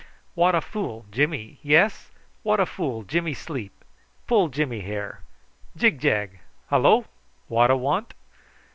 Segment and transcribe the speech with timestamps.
[0.33, 2.09] "What a fool, Jimmy, yes!
[2.41, 3.85] What a fool Jimmy sleep.
[4.25, 5.19] Pull Jimmy hair,
[5.77, 6.39] jig jag.
[6.71, 7.05] Hallo!
[7.47, 8.15] What a want?"